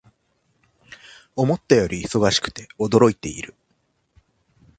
[1.35, 3.53] 思ったより忙しくて驚いている